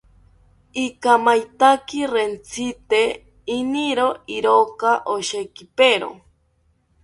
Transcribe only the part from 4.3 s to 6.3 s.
iraka oshekipero